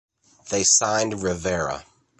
They 0.49 0.63
signed 0.63 1.21
Rivera. 1.21 1.85